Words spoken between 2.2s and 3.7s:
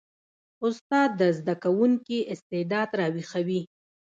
استعداد راویښوي.